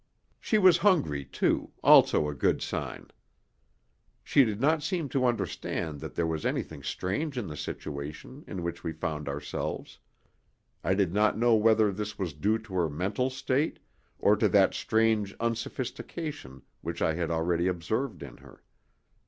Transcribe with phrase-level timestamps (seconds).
[0.39, 3.09] She was hungry, too, also a good sign.
[4.23, 8.63] She did not seem to understand that there was anything strange in the situation in
[8.63, 9.99] which we found ourselves.
[10.83, 13.77] I did not know whether this was due to her mental state
[14.17, 18.63] or to that strange unsophistication which I had already observed in her.